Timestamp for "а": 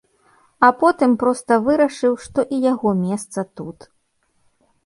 0.67-0.69